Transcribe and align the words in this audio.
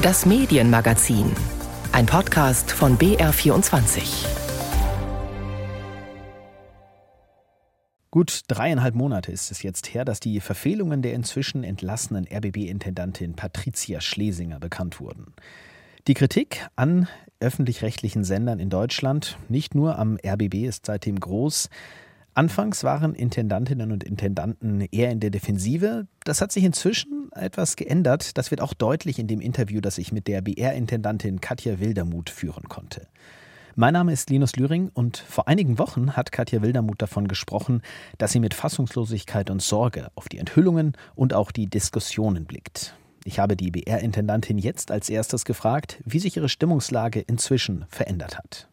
Das 0.00 0.26
Medienmagazin. 0.26 1.32
Ein 1.90 2.06
Podcast 2.06 2.70
von 2.70 2.96
BR24. 2.98 4.28
Gut 8.12 8.42
dreieinhalb 8.46 8.94
Monate 8.94 9.32
ist 9.32 9.50
es 9.50 9.64
jetzt 9.64 9.92
her, 9.92 10.04
dass 10.04 10.20
die 10.20 10.38
Verfehlungen 10.38 11.02
der 11.02 11.14
inzwischen 11.14 11.64
entlassenen 11.64 12.28
RBB-Intendantin 12.32 13.34
Patricia 13.34 14.00
Schlesinger 14.00 14.60
bekannt 14.60 15.00
wurden. 15.00 15.34
Die 16.06 16.14
Kritik 16.14 16.68
an 16.76 17.08
öffentlich-rechtlichen 17.40 18.22
Sendern 18.22 18.60
in 18.60 18.70
Deutschland, 18.70 19.36
nicht 19.48 19.74
nur 19.74 19.98
am 19.98 20.16
RBB, 20.24 20.68
ist 20.68 20.86
seitdem 20.86 21.18
groß. 21.18 21.70
Anfangs 22.38 22.84
waren 22.84 23.16
Intendantinnen 23.16 23.90
und 23.90 24.04
Intendanten 24.04 24.82
eher 24.92 25.10
in 25.10 25.18
der 25.18 25.30
Defensive. 25.30 26.06
Das 26.22 26.40
hat 26.40 26.52
sich 26.52 26.62
inzwischen 26.62 27.32
etwas 27.32 27.74
geändert. 27.74 28.38
Das 28.38 28.52
wird 28.52 28.60
auch 28.60 28.74
deutlich 28.74 29.18
in 29.18 29.26
dem 29.26 29.40
Interview, 29.40 29.80
das 29.80 29.98
ich 29.98 30.12
mit 30.12 30.28
der 30.28 30.40
BR-Intendantin 30.42 31.40
Katja 31.40 31.80
Wildermuth 31.80 32.30
führen 32.30 32.68
konnte. 32.68 33.08
Mein 33.74 33.94
Name 33.94 34.12
ist 34.12 34.30
Linus 34.30 34.54
Lühring 34.54 34.88
und 34.94 35.16
vor 35.16 35.48
einigen 35.48 35.80
Wochen 35.80 36.12
hat 36.12 36.30
Katja 36.30 36.62
Wildermuth 36.62 37.02
davon 37.02 37.26
gesprochen, 37.26 37.82
dass 38.18 38.30
sie 38.30 38.38
mit 38.38 38.54
Fassungslosigkeit 38.54 39.50
und 39.50 39.60
Sorge 39.60 40.06
auf 40.14 40.28
die 40.28 40.38
Enthüllungen 40.38 40.92
und 41.16 41.34
auch 41.34 41.50
die 41.50 41.66
Diskussionen 41.66 42.44
blickt. 42.44 42.94
Ich 43.24 43.40
habe 43.40 43.56
die 43.56 43.72
BR-Intendantin 43.72 44.58
jetzt 44.58 44.92
als 44.92 45.10
erstes 45.10 45.44
gefragt, 45.44 46.00
wie 46.04 46.20
sich 46.20 46.36
ihre 46.36 46.48
Stimmungslage 46.48 47.18
inzwischen 47.18 47.84
verändert 47.88 48.38
hat. 48.38 48.68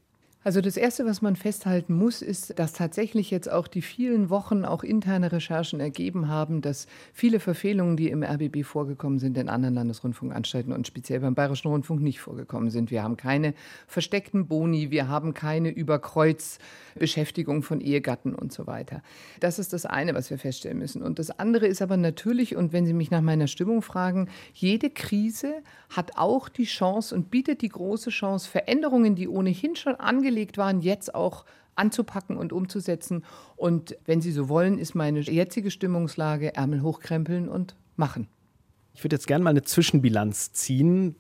Also 0.45 0.62
das 0.62 0.77
Erste, 0.77 1.08
was 1.08 1.23
man 1.23 1.35
festhalten 1.35 1.95
muss, 1.95 2.22
ist, 2.22 2.59
dass 2.59 2.72
tatsächlich 2.72 3.31
jetzt 3.31 3.52
auch 3.52 3.67
die 3.67 3.81
vielen 3.81 4.30
Wochen 4.30 4.63
auch 4.63 4.84
interne 4.84 5.31
Recherchen 5.31 5.80
ergeben 5.80 6.27
haben, 6.27 6.62
dass 6.62 6.85
viele 7.13 7.40
Verfehlungen, 7.40 7.98
die 7.98 8.12
im 8.12 8.21
RBB 8.21 8.63
vorgekommen 8.63 9.18
sind, 9.18 9.40
in 9.40 9.49
anderen 9.49 9.73
Landesrundfunkanstalten 9.73 10.71
und 10.71 10.85
speziell 10.85 11.21
beim 11.21 11.34
Bayerischen 11.34 11.70
Rundfunk 11.70 12.04
nicht 12.04 12.20
vorgekommen 12.20 12.70
sind. 12.70 12.91
Wir 12.91 13.02
haben 13.02 13.18
keine 13.18 13.55
versteckten 13.87 14.46
Boni, 14.46 14.91
wir 14.91 15.07
haben 15.07 15.34
keine 15.34 15.71
Überkreuzbeschäftigung 15.71 17.63
von 17.63 17.82
Ehegatten 17.82 18.35
und 18.35 18.54
so 18.54 18.68
weiter. 18.68 19.02
Das 19.40 19.57
ist 19.57 19.74
das 19.74 19.87
eine, 19.87 20.13
was 20.13 20.30
wir 20.30 20.37
feststellen 20.37 20.77
müssen. 20.77 21.02
Und 21.02 21.18
das 21.18 21.32
andere 21.32 21.65
ist 21.65 21.82
aber 21.82 21.98
natürlich, 21.98 22.55
und 22.55 22.71
wenn 22.71 22.85
Sie 22.85 22.93
mich 22.93 23.09
nach 23.09 23.21
meiner 23.21 23.48
Stimmung 23.48 23.82
fragen, 23.82 24.30
jede 24.54 24.91
Krise 24.91 25.55
hat 25.90 26.18
auch 26.18 26.49
die 26.49 26.65
Chance 26.65 27.15
und 27.15 27.32
bietet 27.32 27.63
die 27.63 27.70
große 27.70 28.12
Chance, 28.12 28.48
Veränderungen, 28.48 29.15
die 29.15 29.27
ohnehin 29.27 29.76
schon 29.76 29.96
angelegt 29.96 30.34
angelegt 30.35 30.57
waren, 30.57 30.81
jetzt 30.81 31.15
auch 31.15 31.45
anzupacken 31.75 32.37
und 32.37 32.51
umzusetzen. 32.51 33.23
Und 33.55 33.97
wenn 34.05 34.21
Sie 34.21 34.31
so 34.31 34.49
wollen, 34.49 34.77
ist 34.77 34.95
meine 34.95 35.21
jetzige 35.21 35.71
Stimmungslage 35.71 36.55
Ärmel 36.55 36.81
hochkrempeln 36.81 37.47
und 37.47 37.75
machen. 37.95 38.27
Ich 38.93 39.03
würde 39.03 39.15
jetzt 39.15 39.27
gerne 39.27 39.43
mal 39.43 39.49
eine 39.51 39.63
Zwischenbilanz 39.63 40.51
ziehen. 40.53 41.15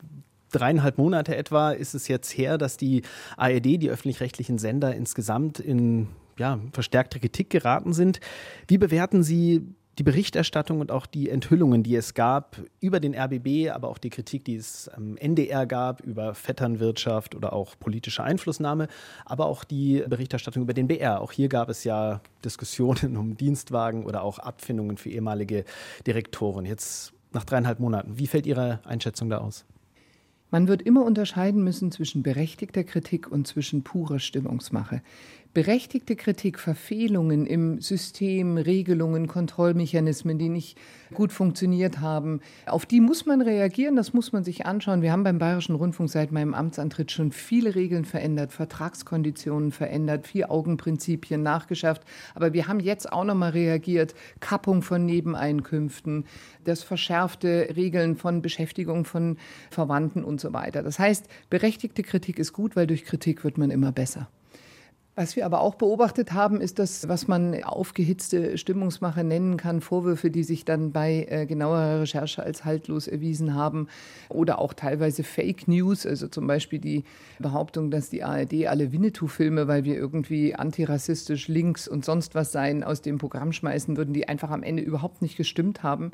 Dreieinhalb 0.51 0.97
Monate 0.97 1.35
etwa 1.35 1.71
ist 1.71 1.93
es 1.93 2.07
jetzt 2.07 2.31
her, 2.31 2.57
dass 2.57 2.77
die 2.77 3.03
ARD, 3.37 3.65
die 3.65 3.89
öffentlich-rechtlichen 3.89 4.57
Sender 4.57 4.95
insgesamt 4.95 5.59
in 5.59 6.07
ja, 6.37 6.59
verstärkte 6.71 7.19
Kritik 7.19 7.49
geraten 7.49 7.93
sind. 7.93 8.19
Wie 8.67 8.77
bewerten 8.77 9.23
Sie 9.23 9.63
die 9.97 10.03
Berichterstattung 10.03 10.81
und 10.81 10.91
auch 10.91 11.05
die 11.05 11.29
Enthüllungen, 11.29 11.83
die 11.83 11.95
es 11.95 12.13
gab 12.13 12.61
über 12.79 12.99
den 12.99 13.15
RBB, 13.15 13.71
aber 13.71 13.89
auch 13.89 13.97
die 13.97 14.09
Kritik, 14.09 14.43
die 14.45 14.55
es 14.55 14.89
am 14.89 15.15
NDR 15.17 15.65
gab 15.65 16.01
über 16.01 16.35
Vetternwirtschaft 16.35 17.35
oder 17.35 17.53
auch 17.53 17.79
politische 17.79 18.23
Einflussnahme, 18.23 18.87
aber 19.25 19.45
auch 19.45 19.63
die 19.63 20.03
Berichterstattung 20.07 20.63
über 20.63 20.73
den 20.73 20.87
BR. 20.87 21.21
Auch 21.21 21.31
hier 21.31 21.47
gab 21.47 21.69
es 21.69 21.83
ja 21.83 22.21
Diskussionen 22.43 23.15
um 23.17 23.37
Dienstwagen 23.37 24.05
oder 24.05 24.23
auch 24.23 24.39
Abfindungen 24.39 24.97
für 24.97 25.09
ehemalige 25.09 25.63
Direktoren. 26.05 26.65
Jetzt 26.65 27.13
nach 27.31 27.45
dreieinhalb 27.45 27.79
Monaten, 27.79 28.17
wie 28.17 28.27
fällt 28.27 28.45
Ihre 28.45 28.79
Einschätzung 28.85 29.29
da 29.29 29.37
aus? 29.39 29.65
Man 30.55 30.69
wird 30.69 30.83
immer 30.83 31.03
unterscheiden 31.03 31.65
müssen 31.65 31.91
zwischen 31.91 32.23
berechtigter 32.23 32.85
Kritik 32.85 33.29
und 33.29 33.45
zwischen 33.45 33.83
purer 33.83 34.19
Stimmungsmache 34.19 35.01
berechtigte 35.55 36.17
Kritik, 36.17 36.59
Verfehlungen 36.59 37.45
im 37.45 37.79
System, 37.79 38.57
Regelungen, 38.57 39.27
Kontrollmechanismen, 39.27 40.37
die 40.37 40.49
nicht 40.49 40.77
gut 41.13 41.31
funktioniert 41.31 42.01
haben, 42.01 42.41
auf 42.65 42.85
die 42.85 42.99
muss 42.99 43.25
man 43.25 43.41
reagieren, 43.41 43.95
das 43.95 44.13
muss 44.13 44.33
man 44.33 44.43
sich 44.43 44.65
anschauen. 44.65 45.01
Wir 45.01 45.13
haben 45.13 45.23
beim 45.23 45.37
Bayerischen 45.37 45.75
Rundfunk 45.75 46.09
seit 46.09 46.33
meinem 46.33 46.53
Amtsantritt 46.53 47.09
schon 47.09 47.31
viele 47.31 47.73
Regeln 47.73 48.03
verändert, 48.03 48.51
Vertragskonditionen 48.51 49.71
verändert, 49.71 50.27
Vier-Augen-Prinzipien 50.27 51.41
nachgeschärft. 51.41 52.03
Aber 52.33 52.51
wir 52.51 52.67
haben 52.67 52.81
jetzt 52.81 53.13
auch 53.13 53.23
noch 53.23 53.35
mal 53.35 53.51
reagiert, 53.51 54.13
Kappung 54.41 54.81
von 54.81 55.05
Nebeneinkünften, 55.05 56.25
das 56.65 56.83
verschärfte 56.83 57.69
Regeln 57.77 58.17
von 58.17 58.41
Beschäftigung 58.41 59.05
von 59.05 59.37
Verwandten 59.69 60.25
und 60.25 60.41
so 60.41 60.44
weiter. 60.53 60.83
Das 60.83 60.99
heißt, 60.99 61.27
berechtigte 61.49 62.03
Kritik 62.03 62.39
ist 62.39 62.53
gut, 62.53 62.75
weil 62.75 62.87
durch 62.87 63.05
Kritik 63.05 63.43
wird 63.43 63.57
man 63.57 63.71
immer 63.71 63.91
besser. 63.91 64.27
Was 65.17 65.37
wir 65.37 65.45
aber 65.45 65.61
auch 65.61 65.75
beobachtet 65.75 66.33
haben, 66.33 66.59
ist 66.59 66.77
das, 66.77 67.07
was 67.07 67.29
man 67.29 67.63
aufgehitzte 67.63 68.57
Stimmungsmache 68.57 69.23
nennen 69.23 69.55
kann, 69.55 69.79
Vorwürfe, 69.79 70.29
die 70.29 70.43
sich 70.43 70.65
dann 70.65 70.91
bei 70.91 71.25
äh, 71.29 71.45
genauerer 71.45 72.01
Recherche 72.01 72.43
als 72.43 72.65
haltlos 72.65 73.07
erwiesen 73.07 73.53
haben 73.53 73.87
oder 74.27 74.59
auch 74.59 74.73
teilweise 74.73 75.23
Fake 75.23 75.69
News, 75.69 76.05
also 76.05 76.27
zum 76.27 76.47
Beispiel 76.47 76.79
die 76.79 77.05
Behauptung, 77.39 77.91
dass 77.91 78.09
die 78.09 78.25
ARD 78.25 78.67
alle 78.67 78.91
Winnetou-Filme, 78.91 79.69
weil 79.69 79.85
wir 79.85 79.95
irgendwie 79.95 80.53
antirassistisch 80.53 81.47
links 81.47 81.87
und 81.87 82.03
sonst 82.03 82.35
was 82.35 82.51
seien, 82.51 82.83
aus 82.83 83.01
dem 83.01 83.17
Programm 83.17 83.53
schmeißen 83.53 83.95
würden, 83.95 84.13
die 84.13 84.27
einfach 84.27 84.49
am 84.51 84.63
Ende 84.63 84.83
überhaupt 84.83 85.21
nicht 85.21 85.37
gestimmt 85.37 85.81
haben. 85.81 86.11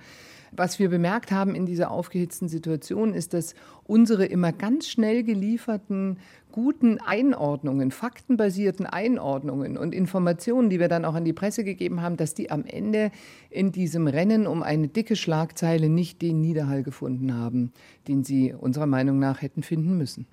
Was 0.53 0.79
wir 0.79 0.90
bemerkt 0.90 1.31
haben 1.31 1.56
in 1.56 1.66
dieser 1.66 1.91
aufgehitzten 1.91 2.50
Situation 2.50 3.13
ist, 3.13 3.34
dass 3.34 3.56
unsere 3.85 4.25
immer 4.25 4.51
ganz 4.51 4.90
schnell 4.90 5.23
gelieferten 5.23 6.17
guten 6.51 7.00
Einordnungen, 7.00 7.91
faktenbasierten 7.91 8.85
Einordnungen 8.85 9.78
und 9.78 9.94
Informationen, 9.94 10.69
die 10.69 10.79
wir 10.79 10.88
dann 10.88 11.06
auch 11.06 11.16
an 11.16 11.25
die 11.25 11.34
Presse 11.34 11.63
gegeben 11.63 12.01
haben, 12.01 12.17
dass 12.17 12.34
die 12.34 12.51
am 12.51 12.66
Ende 12.66 13.12
in 13.50 13.72
diesem 13.72 14.07
Rennen 14.07 14.47
um 14.47 14.63
eine 14.63 14.88
dicke 14.88 15.16
Schlagzeile 15.16 15.90
nicht 15.90 16.22
den 16.22 16.41
Niederhall 16.41 16.84
gefunden 16.84 17.34
haben, 17.34 17.72
den 18.07 18.23
sie 18.23 18.53
unserer 18.53 18.88
Meinung 18.88 19.19
nach 19.19 19.41
hätten 19.41 19.63
finden 19.63 19.97
müssen. 19.97 20.28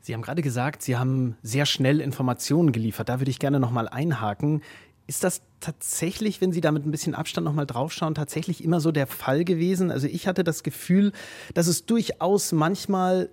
Sie 0.00 0.14
haben 0.14 0.22
gerade 0.22 0.42
gesagt, 0.42 0.82
Sie 0.82 0.96
haben 0.96 1.36
sehr 1.42 1.66
schnell 1.66 2.00
Informationen 2.00 2.72
geliefert. 2.72 3.08
Da 3.08 3.20
würde 3.20 3.30
ich 3.30 3.38
gerne 3.38 3.60
noch 3.60 3.70
mal 3.70 3.88
einhaken. 3.88 4.62
Ist 5.06 5.24
das 5.24 5.42
tatsächlich, 5.60 6.40
wenn 6.40 6.52
Sie 6.52 6.60
da 6.60 6.70
mit 6.70 6.86
ein 6.86 6.90
bisschen 6.90 7.14
Abstand 7.14 7.44
nochmal 7.44 7.66
draufschauen, 7.66 8.14
tatsächlich 8.14 8.62
immer 8.62 8.80
so 8.80 8.92
der 8.92 9.06
Fall 9.06 9.44
gewesen? 9.44 9.90
Also 9.90 10.06
ich 10.06 10.26
hatte 10.26 10.44
das 10.44 10.62
Gefühl, 10.62 11.12
dass 11.54 11.66
es 11.66 11.86
durchaus 11.86 12.52
manchmal 12.52 13.30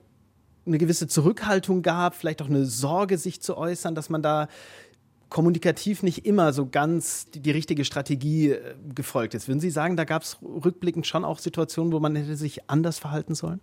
eine 0.65 0.77
gewisse 0.77 1.07
Zurückhaltung 1.07 1.81
gab, 1.81 2.15
vielleicht 2.15 2.41
auch 2.41 2.49
eine 2.49 2.65
Sorge, 2.65 3.17
sich 3.17 3.41
zu 3.41 3.57
äußern, 3.57 3.95
dass 3.95 4.09
man 4.09 4.21
da 4.21 4.47
kommunikativ 5.29 6.03
nicht 6.03 6.25
immer 6.25 6.53
so 6.53 6.67
ganz 6.67 7.29
die, 7.29 7.39
die 7.39 7.51
richtige 7.51 7.83
Strategie 7.83 8.51
äh, 8.51 8.75
gefolgt 8.93 9.33
ist. 9.33 9.47
Würden 9.47 9.59
Sie 9.59 9.69
sagen, 9.69 9.97
da 9.97 10.03
gab 10.03 10.21
es 10.21 10.37
rückblickend 10.41 11.07
schon 11.07 11.25
auch 11.25 11.39
Situationen, 11.39 11.91
wo 11.91 11.99
man 11.99 12.15
hätte 12.15 12.35
sich 12.37 12.69
anders 12.69 12.99
verhalten 12.99 13.35
sollen? 13.35 13.59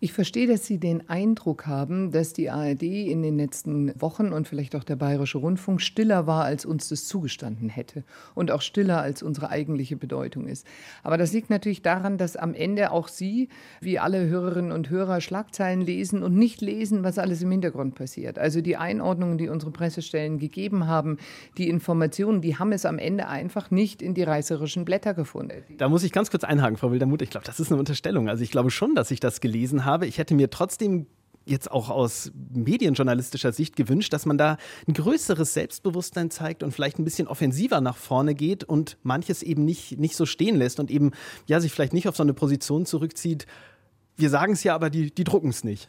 Ich 0.00 0.12
verstehe, 0.12 0.46
dass 0.46 0.64
Sie 0.64 0.78
den 0.78 1.10
Eindruck 1.10 1.66
haben, 1.66 2.12
dass 2.12 2.32
die 2.32 2.50
ARD 2.50 2.84
in 2.84 3.20
den 3.20 3.36
letzten 3.36 4.00
Wochen 4.00 4.32
und 4.32 4.46
vielleicht 4.46 4.76
auch 4.76 4.84
der 4.84 4.94
Bayerische 4.94 5.38
Rundfunk 5.38 5.82
stiller 5.82 6.28
war, 6.28 6.44
als 6.44 6.64
uns 6.64 6.88
das 6.88 7.06
zugestanden 7.06 7.68
hätte 7.68 8.04
und 8.36 8.52
auch 8.52 8.62
stiller, 8.62 9.00
als 9.00 9.24
unsere 9.24 9.50
eigentliche 9.50 9.96
Bedeutung 9.96 10.46
ist. 10.46 10.64
Aber 11.02 11.18
das 11.18 11.32
liegt 11.32 11.50
natürlich 11.50 11.82
daran, 11.82 12.16
dass 12.16 12.36
am 12.36 12.54
Ende 12.54 12.92
auch 12.92 13.08
Sie, 13.08 13.48
wie 13.80 13.98
alle 13.98 14.28
Hörerinnen 14.28 14.70
und 14.70 14.88
Hörer, 14.88 15.20
Schlagzeilen 15.20 15.80
lesen 15.80 16.22
und 16.22 16.36
nicht 16.36 16.60
lesen, 16.60 17.02
was 17.02 17.18
alles 17.18 17.42
im 17.42 17.50
Hintergrund 17.50 17.96
passiert. 17.96 18.38
Also 18.38 18.60
die 18.60 18.76
Einordnungen, 18.76 19.36
die 19.36 19.48
unsere 19.48 19.72
Pressestellen 19.72 20.38
gegeben 20.38 20.86
haben, 20.86 21.16
die 21.56 21.68
Informationen, 21.68 22.40
die 22.40 22.56
haben 22.56 22.70
es 22.70 22.86
am 22.86 23.00
Ende 23.00 23.26
einfach 23.26 23.72
nicht 23.72 24.00
in 24.00 24.14
die 24.14 24.22
reißerischen 24.22 24.84
Blätter 24.84 25.14
gefunden. 25.14 25.64
Da 25.76 25.88
muss 25.88 26.04
ich 26.04 26.12
ganz 26.12 26.30
kurz 26.30 26.44
einhaken, 26.44 26.76
Frau 26.76 26.92
Wildermuth. 26.92 27.22
Ich 27.22 27.30
glaube, 27.30 27.46
das 27.46 27.58
ist 27.58 27.72
eine 27.72 27.80
Unterstellung. 27.80 28.28
Also 28.28 28.44
ich 28.44 28.52
glaube 28.52 28.70
schon, 28.70 28.94
dass 28.94 29.10
ich 29.10 29.18
das 29.18 29.40
gelesen 29.40 29.86
habe 29.86 29.87
habe. 29.88 30.06
Ich 30.06 30.18
hätte 30.18 30.34
mir 30.34 30.50
trotzdem 30.50 31.06
jetzt 31.48 31.70
auch 31.70 31.88
aus 31.88 32.30
medienjournalistischer 32.54 33.52
Sicht 33.52 33.74
gewünscht, 33.74 34.12
dass 34.12 34.26
man 34.26 34.38
da 34.38 34.58
ein 34.86 34.92
größeres 34.92 35.54
Selbstbewusstsein 35.54 36.30
zeigt 36.30 36.62
und 36.62 36.72
vielleicht 36.72 36.98
ein 36.98 37.04
bisschen 37.04 37.26
offensiver 37.26 37.80
nach 37.80 37.96
vorne 37.96 38.34
geht 38.34 38.64
und 38.64 38.98
manches 39.02 39.42
eben 39.42 39.64
nicht, 39.64 39.98
nicht 39.98 40.14
so 40.14 40.26
stehen 40.26 40.56
lässt 40.56 40.78
und 40.78 40.90
eben 40.90 41.12
ja 41.46 41.60
sich 41.60 41.72
vielleicht 41.72 41.94
nicht 41.94 42.06
auf 42.06 42.16
so 42.16 42.22
eine 42.22 42.34
Position 42.34 42.86
zurückzieht. 42.86 43.46
Wir 44.16 44.30
sagen 44.30 44.52
es 44.52 44.62
ja, 44.62 44.74
aber 44.74 44.90
die, 44.90 45.12
die 45.12 45.24
drucken 45.24 45.48
es 45.48 45.64
nicht. 45.64 45.88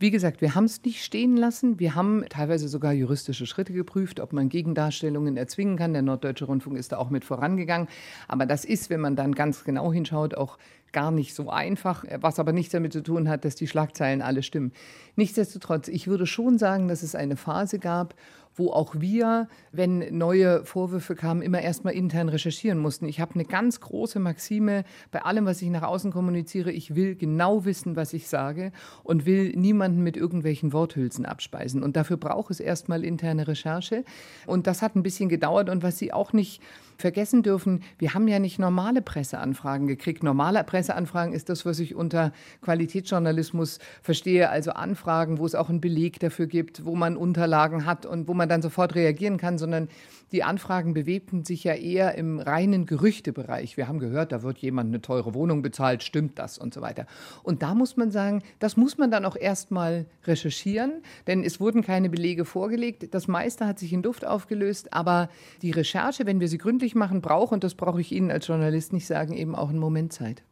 Wie 0.00 0.12
gesagt, 0.12 0.40
wir 0.40 0.54
haben 0.54 0.66
es 0.66 0.84
nicht 0.84 1.02
stehen 1.02 1.36
lassen. 1.36 1.80
Wir 1.80 1.96
haben 1.96 2.24
teilweise 2.28 2.68
sogar 2.68 2.92
juristische 2.92 3.46
Schritte 3.46 3.72
geprüft, 3.72 4.20
ob 4.20 4.32
man 4.32 4.48
Gegendarstellungen 4.48 5.36
erzwingen 5.36 5.76
kann. 5.76 5.92
Der 5.92 6.02
Norddeutsche 6.02 6.44
Rundfunk 6.44 6.78
ist 6.78 6.92
da 6.92 6.98
auch 6.98 7.10
mit 7.10 7.24
vorangegangen. 7.24 7.88
Aber 8.28 8.46
das 8.46 8.64
ist, 8.64 8.90
wenn 8.90 9.00
man 9.00 9.16
dann 9.16 9.34
ganz 9.34 9.64
genau 9.64 9.92
hinschaut, 9.92 10.36
auch 10.36 10.56
gar 10.92 11.10
nicht 11.10 11.34
so 11.34 11.50
einfach, 11.50 12.04
was 12.20 12.38
aber 12.38 12.52
nichts 12.52 12.70
damit 12.70 12.92
zu 12.92 13.02
tun 13.02 13.28
hat, 13.28 13.44
dass 13.44 13.56
die 13.56 13.66
Schlagzeilen 13.66 14.22
alle 14.22 14.44
stimmen. 14.44 14.72
Nichtsdestotrotz, 15.16 15.88
ich 15.88 16.06
würde 16.06 16.26
schon 16.26 16.58
sagen, 16.58 16.86
dass 16.86 17.02
es 17.02 17.16
eine 17.16 17.36
Phase 17.36 17.80
gab, 17.80 18.14
wo 18.58 18.70
auch 18.70 18.96
wir, 18.98 19.48
wenn 19.72 20.16
neue 20.16 20.64
Vorwürfe 20.64 21.14
kamen, 21.14 21.42
immer 21.42 21.60
erstmal 21.60 21.94
intern 21.94 22.28
recherchieren 22.28 22.78
mussten. 22.78 23.06
Ich 23.06 23.20
habe 23.20 23.34
eine 23.34 23.44
ganz 23.44 23.80
große 23.80 24.18
Maxime 24.18 24.84
bei 25.10 25.22
allem, 25.22 25.46
was 25.46 25.62
ich 25.62 25.70
nach 25.70 25.82
außen 25.82 26.10
kommuniziere. 26.10 26.72
Ich 26.72 26.94
will 26.94 27.14
genau 27.14 27.64
wissen, 27.64 27.96
was 27.96 28.12
ich 28.12 28.28
sage 28.28 28.72
und 29.04 29.26
will 29.26 29.54
niemanden 29.56 30.02
mit 30.02 30.16
irgendwelchen 30.16 30.72
Worthülsen 30.72 31.24
abspeisen. 31.24 31.82
Und 31.82 31.96
dafür 31.96 32.16
braucht 32.16 32.50
es 32.50 32.60
erstmal 32.60 33.04
interne 33.04 33.46
Recherche. 33.48 34.04
Und 34.46 34.66
das 34.66 34.82
hat 34.82 34.96
ein 34.96 35.02
bisschen 35.02 35.28
gedauert. 35.28 35.70
Und 35.70 35.82
was 35.82 35.98
Sie 35.98 36.12
auch 36.12 36.32
nicht 36.32 36.62
vergessen 36.98 37.42
dürfen, 37.44 37.82
wir 37.98 38.12
haben 38.12 38.26
ja 38.26 38.40
nicht 38.40 38.58
normale 38.58 39.00
Presseanfragen 39.00 39.86
gekriegt. 39.86 40.22
Normale 40.24 40.62
Presseanfragen 40.64 41.32
ist 41.32 41.48
das, 41.48 41.64
was 41.64 41.78
ich 41.78 41.94
unter 41.94 42.32
Qualitätsjournalismus 42.62 43.78
verstehe, 44.02 44.50
also 44.50 44.72
Anfragen, 44.72 45.38
wo 45.38 45.46
es 45.46 45.54
auch 45.54 45.70
einen 45.70 45.80
Beleg 45.80 46.18
dafür 46.18 46.48
gibt, 46.48 46.84
wo 46.84 46.96
man 46.96 47.16
Unterlagen 47.16 47.86
hat 47.86 48.04
und 48.04 48.26
wo 48.26 48.34
man 48.34 48.48
dann 48.48 48.62
sofort 48.62 48.96
reagieren 48.96 49.38
kann, 49.38 49.58
sondern 49.58 49.88
die 50.32 50.42
Anfragen 50.42 50.92
bewegten 50.92 51.44
sich 51.44 51.64
ja 51.64 51.74
eher 51.74 52.14
im 52.16 52.38
reinen 52.38 52.84
Gerüchtebereich. 52.84 53.76
Wir 53.76 53.88
haben 53.88 53.98
gehört, 53.98 54.32
da 54.32 54.42
wird 54.42 54.58
jemand 54.58 54.88
eine 54.88 55.00
teure 55.00 55.32
Wohnung 55.34 55.62
bezahlt, 55.62 56.02
stimmt 56.02 56.38
das 56.38 56.58
und 56.58 56.74
so 56.74 56.82
weiter. 56.82 57.06
Und 57.42 57.62
da 57.62 57.74
muss 57.74 57.96
man 57.96 58.10
sagen, 58.10 58.42
das 58.58 58.76
muss 58.76 58.98
man 58.98 59.10
dann 59.10 59.24
auch 59.24 59.36
erstmal 59.36 60.04
recherchieren, 60.24 61.02
denn 61.26 61.42
es 61.44 61.60
wurden 61.60 61.82
keine 61.82 62.10
Belege 62.10 62.44
vorgelegt. 62.44 63.14
Das 63.14 63.26
meiste 63.26 63.66
hat 63.66 63.78
sich 63.78 63.92
in 63.92 64.02
Luft 64.02 64.26
aufgelöst, 64.26 64.92
aber 64.92 65.30
die 65.62 65.70
Recherche, 65.70 66.26
wenn 66.26 66.40
wir 66.40 66.48
sie 66.48 66.58
gründlich 66.58 66.87
machen, 66.94 67.20
braucht, 67.20 67.52
und 67.52 67.64
das 67.64 67.74
brauche 67.74 68.00
ich 68.00 68.12
Ihnen 68.12 68.30
als 68.30 68.46
Journalist 68.46 68.92
nicht 68.92 69.06
sagen, 69.06 69.34
eben 69.34 69.54
auch 69.54 69.70
einen 69.70 69.78
Moment 69.78 70.12
Zeit. 70.12 70.42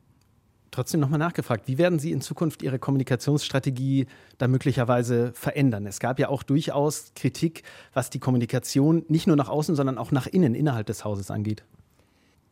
Trotzdem 0.71 1.01
nochmal 1.01 1.19
nachgefragt, 1.19 1.69
wie 1.69 1.79
werden 1.79 1.99
Sie 1.99 2.13
in 2.13 2.21
Zukunft 2.21 2.63
Ihre 2.63 2.79
Kommunikationsstrategie 2.79 4.07
da 4.37 4.49
möglicherweise 4.49 5.33
verändern? 5.33 5.87
Es 5.87 6.01
gab 6.01 6.19
ja 6.19 6.29
auch 6.29 6.43
durchaus 6.43 7.13
Kritik, 7.15 7.63
was 7.95 8.11
die 8.11 8.19
Kommunikation 8.19 9.05
nicht 9.09 9.27
nur 9.27 9.37
nach 9.37 9.49
außen, 9.49 9.75
sondern 9.75 9.97
auch 9.97 10.13
nach 10.13 10.27
innen, 10.27 10.55
innerhalb 10.55 10.87
des 10.87 11.05
Hauses 11.05 11.31
angeht. 11.31 11.65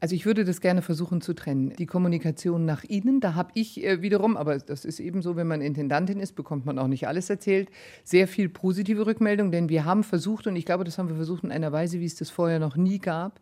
Also 0.04 0.14
ich 0.14 0.26
würde 0.26 0.44
das 0.44 0.60
gerne 0.60 0.82
versuchen 0.82 1.22
zu 1.22 1.32
trennen. 1.32 1.72
Die 1.78 1.86
Kommunikation 1.86 2.66
nach 2.66 2.84
innen, 2.84 3.20
da 3.20 3.34
habe 3.34 3.52
ich 3.54 3.82
äh, 3.82 4.02
wiederum, 4.02 4.36
aber 4.36 4.58
das 4.58 4.84
ist 4.84 5.00
eben 5.00 5.22
so, 5.22 5.34
wenn 5.34 5.46
man 5.46 5.62
Intendantin 5.62 6.20
ist, 6.20 6.36
bekommt 6.36 6.66
man 6.66 6.78
auch 6.78 6.88
nicht 6.88 7.08
alles 7.08 7.30
erzählt, 7.30 7.70
sehr 8.04 8.28
viel 8.28 8.50
positive 8.50 9.06
Rückmeldung, 9.06 9.50
denn 9.50 9.70
wir 9.70 9.86
haben 9.86 10.04
versucht, 10.04 10.46
und 10.46 10.56
ich 10.56 10.66
glaube, 10.66 10.84
das 10.84 10.98
haben 10.98 11.08
wir 11.08 11.16
versucht 11.16 11.44
in 11.44 11.50
einer 11.50 11.72
Weise, 11.72 12.00
wie 12.00 12.04
es 12.04 12.16
das 12.16 12.28
vorher 12.28 12.58
noch 12.58 12.76
nie 12.76 12.98
gab, 12.98 13.40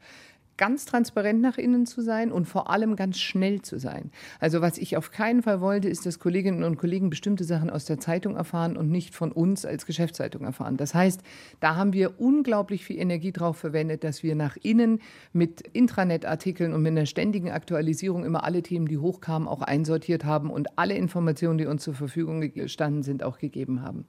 ganz 0.62 0.84
transparent 0.84 1.40
nach 1.40 1.58
innen 1.58 1.86
zu 1.86 2.02
sein 2.02 2.30
und 2.30 2.44
vor 2.44 2.70
allem 2.70 2.94
ganz 2.94 3.18
schnell 3.18 3.62
zu 3.62 3.80
sein. 3.80 4.12
Also 4.38 4.60
was 4.60 4.78
ich 4.78 4.96
auf 4.96 5.10
keinen 5.10 5.42
Fall 5.42 5.60
wollte, 5.60 5.88
ist, 5.88 6.06
dass 6.06 6.20
Kolleginnen 6.20 6.62
und 6.62 6.76
Kollegen 6.76 7.10
bestimmte 7.10 7.42
Sachen 7.42 7.68
aus 7.68 7.84
der 7.84 7.98
Zeitung 7.98 8.36
erfahren 8.36 8.76
und 8.76 8.88
nicht 8.88 9.12
von 9.12 9.32
uns 9.32 9.66
als 9.66 9.86
Geschäftszeitung 9.86 10.44
erfahren. 10.44 10.76
Das 10.76 10.94
heißt, 10.94 11.20
da 11.58 11.74
haben 11.74 11.92
wir 11.92 12.20
unglaublich 12.20 12.84
viel 12.84 13.00
Energie 13.00 13.32
drauf 13.32 13.56
verwendet, 13.56 14.04
dass 14.04 14.22
wir 14.22 14.36
nach 14.36 14.56
innen 14.62 15.00
mit 15.32 15.62
Intranet-Artikeln 15.62 16.72
und 16.72 16.82
mit 16.82 16.92
einer 16.92 17.06
ständigen 17.06 17.50
Aktualisierung 17.50 18.24
immer 18.24 18.44
alle 18.44 18.62
Themen, 18.62 18.86
die 18.86 18.98
hochkamen, 18.98 19.48
auch 19.48 19.62
einsortiert 19.62 20.24
haben 20.24 20.48
und 20.48 20.78
alle 20.78 20.94
Informationen, 20.94 21.58
die 21.58 21.66
uns 21.66 21.82
zur 21.82 21.94
Verfügung 21.94 22.40
gestanden 22.40 23.02
sind, 23.02 23.24
auch 23.24 23.38
gegeben 23.38 23.82
haben. 23.82 24.04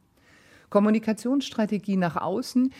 Kommunikationsstrategie 0.70 1.98
nach 1.98 2.16
außen. 2.16 2.72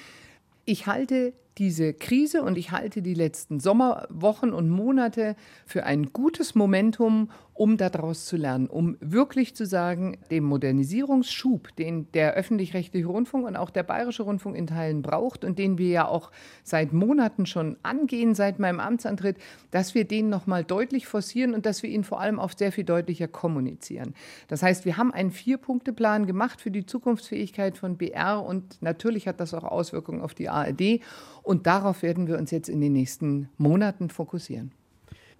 Ich 0.66 0.86
halte 0.86 1.34
diese 1.58 1.94
Krise 1.94 2.44
und 2.44 2.58
ich 2.58 2.72
halte 2.72 3.02
die 3.02 3.14
letzten 3.14 3.60
Sommerwochen 3.60 4.54
und 4.54 4.70
Monate 4.70 5.36
für 5.66 5.84
ein 5.86 6.14
gutes 6.14 6.56
Momentum, 6.56 7.30
um 7.54 7.78
daraus 7.78 8.26
zu 8.26 8.36
lernen, 8.36 8.68
um 8.68 8.98
wirklich 9.00 9.56
zu 9.56 9.66
sagen, 9.66 10.18
dem 10.32 10.44
Modernisierungsschub, 10.44 11.76
den 11.76 12.12
der 12.14 12.34
öffentlich-rechtliche 12.34 13.06
Rundfunk 13.06 13.46
und 13.46 13.56
auch 13.56 13.70
der 13.70 13.84
bayerische 13.84 14.24
Rundfunk 14.24 14.56
in 14.56 14.68
Teilen 14.68 15.02
braucht 15.02 15.46
und 15.46 15.60
den 15.60 15.78
wir 15.78 15.90
ja 15.90 16.08
auch 16.08 16.32
seit 16.64 16.94
Monaten 16.94 17.46
schon 17.46 17.78
angehen, 17.84 18.34
seit 18.34 18.60
meinem 18.60 18.80
Amtsantritt, 18.80 19.38
dass 19.72 19.94
wir 19.94 20.06
den 20.06 20.30
nochmal 20.30 20.64
deutlich 20.64 21.06
forcieren 21.08 21.54
und 21.54 21.66
dass 21.66 21.84
wir 21.84 21.90
ihn 21.90 22.04
vor 22.04 22.20
allem 22.20 22.40
auch 22.40 22.52
sehr 22.58 22.72
viel 22.72 22.86
deutlicher 22.86 23.28
kommunizieren. 23.28 24.16
Das 24.48 24.64
heißt, 24.64 24.86
wir 24.86 24.98
haben 24.98 25.14
einen 25.14 25.32
Vier-Punkte-Plan 25.32 26.26
gemacht 26.26 26.60
für 26.60 26.72
die 26.72 26.86
Zukunftsfähigkeit 26.86 27.78
von 27.78 27.98
BR 27.98 28.44
und 28.44 28.82
natürlich 28.82 29.28
hat 29.28 29.40
das 29.40 29.54
auch 29.54 29.64
Auswirkungen 29.64 30.22
auf 30.22 30.34
die 30.34 30.50
ARD. 30.50 31.02
Und 31.44 31.68
darauf 31.68 32.02
werden 32.02 32.28
wir 32.28 32.38
uns 32.38 32.52
jetzt 32.52 32.70
in 32.70 32.82
den 32.82 32.94
nächsten 32.94 33.50
Monaten 33.58 34.10
fokussieren. 34.10 34.72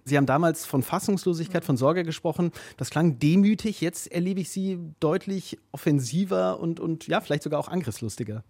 Sie 0.04 0.16
haben 0.16 0.26
damals 0.26 0.66
von 0.66 0.82
Fassungslosigkeit, 0.82 1.64
von 1.64 1.76
Sorge 1.76 2.04
gesprochen. 2.04 2.52
Das 2.76 2.90
klang 2.90 3.18
demütig. 3.18 3.80
Jetzt 3.80 4.12
erlebe 4.12 4.40
ich 4.40 4.50
Sie 4.50 4.78
deutlich 5.00 5.58
offensiver 5.72 6.60
und, 6.60 6.78
und 6.78 7.06
ja, 7.06 7.20
vielleicht 7.20 7.42
sogar 7.42 7.58
auch 7.60 7.68
angriffslustiger 7.68 8.44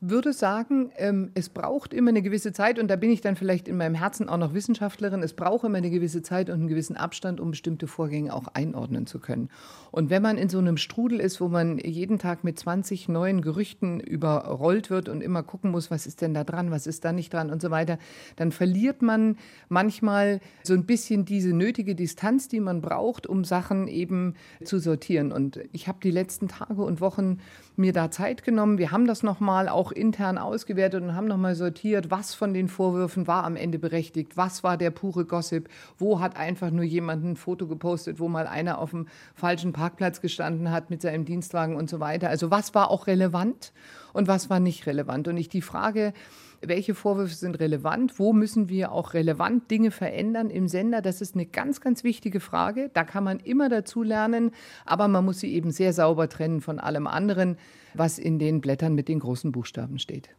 würde 0.00 0.32
sagen, 0.32 0.90
ähm, 0.96 1.30
es 1.34 1.48
braucht 1.48 1.94
immer 1.94 2.10
eine 2.10 2.20
gewisse 2.20 2.52
Zeit, 2.52 2.78
und 2.78 2.88
da 2.88 2.96
bin 2.96 3.10
ich 3.10 3.22
dann 3.22 3.34
vielleicht 3.34 3.66
in 3.66 3.78
meinem 3.78 3.94
Herzen 3.94 4.28
auch 4.28 4.36
noch 4.36 4.52
Wissenschaftlerin, 4.52 5.22
es 5.22 5.32
braucht 5.32 5.64
immer 5.64 5.78
eine 5.78 5.90
gewisse 5.90 6.22
Zeit 6.22 6.50
und 6.50 6.56
einen 6.56 6.68
gewissen 6.68 6.96
Abstand, 6.96 7.40
um 7.40 7.50
bestimmte 7.50 7.86
Vorgänge 7.86 8.34
auch 8.34 8.48
einordnen 8.48 9.06
zu 9.06 9.18
können. 9.18 9.48
Und 9.90 10.10
wenn 10.10 10.20
man 10.20 10.36
in 10.36 10.50
so 10.50 10.58
einem 10.58 10.76
Strudel 10.76 11.18
ist, 11.18 11.40
wo 11.40 11.48
man 11.48 11.78
jeden 11.78 12.18
Tag 12.18 12.44
mit 12.44 12.58
20 12.58 13.08
neuen 13.08 13.40
Gerüchten 13.40 14.00
überrollt 14.00 14.90
wird 14.90 15.08
und 15.08 15.22
immer 15.22 15.42
gucken 15.42 15.70
muss, 15.70 15.90
was 15.90 16.06
ist 16.06 16.20
denn 16.20 16.34
da 16.34 16.44
dran, 16.44 16.70
was 16.70 16.86
ist 16.86 17.04
da 17.04 17.12
nicht 17.12 17.32
dran 17.32 17.50
und 17.50 17.62
so 17.62 17.70
weiter, 17.70 17.98
dann 18.36 18.52
verliert 18.52 19.00
man 19.00 19.38
manchmal 19.70 20.40
so 20.62 20.74
ein 20.74 20.84
bisschen 20.84 21.24
diese 21.24 21.54
nötige 21.54 21.94
Distanz, 21.94 22.48
die 22.48 22.60
man 22.60 22.82
braucht, 22.82 23.26
um 23.26 23.44
Sachen 23.44 23.88
eben 23.88 24.34
zu 24.62 24.78
sortieren. 24.78 25.32
Und 25.32 25.60
ich 25.72 25.88
habe 25.88 25.98
die 26.02 26.10
letzten 26.10 26.48
Tage 26.48 26.82
und 26.82 27.00
Wochen 27.00 27.38
mir 27.76 27.92
da 27.92 28.10
Zeit 28.10 28.42
genommen. 28.42 28.78
Wir 28.78 28.90
haben 28.90 29.06
das 29.06 29.22
nochmal 29.22 29.68
auch 29.86 29.92
intern 29.92 30.36
ausgewertet 30.36 31.02
und 31.02 31.14
haben 31.14 31.28
nochmal 31.28 31.54
sortiert, 31.54 32.10
was 32.10 32.34
von 32.34 32.52
den 32.52 32.66
Vorwürfen 32.66 33.28
war 33.28 33.44
am 33.44 33.54
Ende 33.54 33.78
berechtigt, 33.78 34.36
was 34.36 34.64
war 34.64 34.76
der 34.76 34.90
pure 34.90 35.24
Gossip, 35.24 35.68
wo 35.96 36.18
hat 36.20 36.36
einfach 36.36 36.70
nur 36.70 36.82
jemand 36.82 37.24
ein 37.24 37.36
Foto 37.36 37.68
gepostet, 37.68 38.18
wo 38.18 38.28
mal 38.28 38.48
einer 38.48 38.78
auf 38.78 38.90
dem 38.90 39.06
falschen 39.34 39.72
Parkplatz 39.72 40.20
gestanden 40.20 40.72
hat 40.72 40.90
mit 40.90 41.02
seinem 41.02 41.24
Dienstwagen 41.24 41.76
und 41.76 41.88
so 41.88 42.00
weiter. 42.00 42.28
Also 42.28 42.50
was 42.50 42.74
war 42.74 42.90
auch 42.90 43.06
relevant 43.06 43.72
und 44.12 44.26
was 44.26 44.50
war 44.50 44.58
nicht 44.58 44.86
relevant. 44.86 45.28
Und 45.28 45.36
ich 45.36 45.48
die 45.48 45.62
Frage, 45.62 46.12
welche 46.68 46.94
Vorwürfe 46.94 47.34
sind 47.34 47.58
relevant, 47.60 48.18
wo 48.18 48.32
müssen 48.32 48.68
wir 48.68 48.92
auch 48.92 49.14
relevant 49.14 49.70
Dinge 49.70 49.90
verändern 49.90 50.50
im 50.50 50.68
Sender, 50.68 51.02
das 51.02 51.20
ist 51.20 51.34
eine 51.34 51.46
ganz, 51.46 51.80
ganz 51.80 52.04
wichtige 52.04 52.40
Frage. 52.40 52.90
Da 52.94 53.04
kann 53.04 53.24
man 53.24 53.40
immer 53.40 53.68
dazu 53.68 54.02
lernen, 54.02 54.52
aber 54.84 55.08
man 55.08 55.24
muss 55.24 55.40
sie 55.40 55.52
eben 55.54 55.70
sehr 55.70 55.92
sauber 55.92 56.28
trennen 56.28 56.60
von 56.60 56.78
allem 56.78 57.06
anderen, 57.06 57.56
was 57.94 58.18
in 58.18 58.38
den 58.38 58.60
Blättern 58.60 58.94
mit 58.94 59.08
den 59.08 59.20
großen 59.20 59.52
Buchstaben 59.52 59.98
steht. 59.98 60.30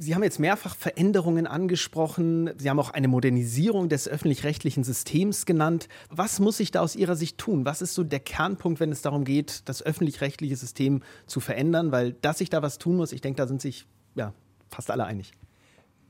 Sie 0.00 0.14
haben 0.14 0.22
jetzt 0.22 0.38
mehrfach 0.38 0.76
Veränderungen 0.76 1.48
angesprochen. 1.48 2.50
Sie 2.56 2.70
haben 2.70 2.78
auch 2.78 2.90
eine 2.90 3.08
Modernisierung 3.08 3.88
des 3.88 4.06
öffentlich-rechtlichen 4.06 4.84
Systems 4.84 5.44
genannt. 5.44 5.88
Was 6.08 6.38
muss 6.38 6.58
sich 6.58 6.70
da 6.70 6.82
aus 6.82 6.94
Ihrer 6.94 7.16
Sicht 7.16 7.36
tun? 7.36 7.64
Was 7.64 7.82
ist 7.82 7.94
so 7.94 8.04
der 8.04 8.20
Kernpunkt, 8.20 8.78
wenn 8.78 8.92
es 8.92 9.02
darum 9.02 9.24
geht, 9.24 9.68
das 9.68 9.82
öffentlich-rechtliche 9.82 10.54
System 10.54 11.02
zu 11.26 11.40
verändern? 11.40 11.90
Weil, 11.90 12.12
dass 12.12 12.38
sich 12.38 12.48
da 12.48 12.62
was 12.62 12.78
tun 12.78 12.96
muss, 12.96 13.10
ich 13.10 13.22
denke, 13.22 13.38
da 13.38 13.48
sind 13.48 13.60
sich 13.60 13.86
ja, 14.14 14.34
fast 14.70 14.90
alle 14.90 15.04
einig. 15.04 15.32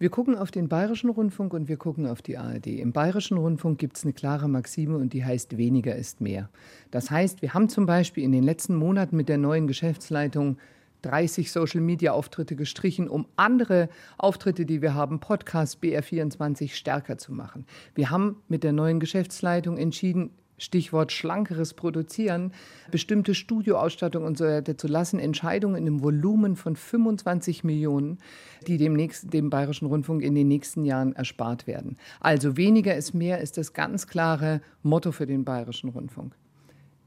Wir 0.01 0.11
gucken 0.11 0.37
auf 0.37 0.53
den 0.53 0.69
Bayerischen 0.69 1.11
Rundfunk 1.11 1.53
und 1.53 1.67
wir 1.67 1.77
gucken 1.77 2.07
auf 2.07 2.23
die 2.23 2.39
ARD. 2.39 2.69
Im 2.69 2.93
Bayerischen 2.93 3.37
Rundfunk 3.37 3.79
gibt 3.79 3.97
es 3.97 4.05
eine 4.05 4.13
klare 4.13 4.49
Maxime 4.49 4.97
und 4.97 5.13
die 5.13 5.25
heißt, 5.25 5.57
weniger 5.57 5.97
ist 5.97 6.21
mehr. 6.21 6.51
Das 6.93 7.11
heißt, 7.11 7.43
wir 7.43 7.53
haben 7.53 7.69
zum 7.69 7.85
Beispiel 7.85 8.23
in 8.23 8.31
den 8.31 8.45
letzten 8.45 8.77
Monaten 8.77 9.17
mit 9.17 9.29
der 9.29 9.39
neuen 9.39 9.67
Geschäftsleitung 9.67 10.57
30 11.03 11.51
Social-Media-Auftritte 11.51 12.55
gestrichen, 12.55 13.09
um 13.09 13.27
andere 13.35 13.89
Auftritte, 14.19 14.67
die 14.67 14.83
wir 14.83 14.95
haben, 14.95 15.19
Podcast 15.19 15.83
BR24 15.83 16.71
stärker 16.75 17.19
zu 17.19 17.33
machen. 17.33 17.67
Wir 17.97 18.11
haben 18.11 18.37
mit 18.49 18.63
der 18.63 18.73
neuen 18.73 19.01
Geschäftsleitung 19.01 19.79
entschieden, 19.79 20.31
Stichwort 20.59 21.13
schlankeres 21.13 21.75
Produzieren, 21.75 22.53
bestimmte 22.91 23.35
Studioausstattung 23.35 24.25
und 24.25 24.37
so 24.37 24.45
weiter 24.45 24.77
zu 24.77 24.89
lassen, 24.89 25.19
Entscheidungen 25.19 25.77
in 25.77 25.87
einem 25.87 26.03
Volumen 26.03 26.57
von 26.57 26.77
25 26.77 27.65
Millionen, 27.65 28.19
die 28.67 28.77
dem, 28.77 28.93
nächsten, 28.93 29.31
dem 29.31 29.51
Bayerischen 29.51 29.87
Rundfunk 29.87 30.23
in 30.23 30.35
den 30.35 30.49
nächsten 30.49 30.85
Jahren 30.85 31.15
erspart 31.15 31.67
werden. 31.67 31.97
Also 32.21 32.57
weniger 32.57 32.95
ist 32.97 33.15
mehr 33.15 33.41
ist 33.41 33.57
das 33.57 33.73
ganz 33.73 34.07
klare 34.07 34.61
Motto 34.83 35.13
für 35.13 35.27
den 35.27 35.45
Bayerischen 35.45 35.91
Rundfunk. 35.91 36.35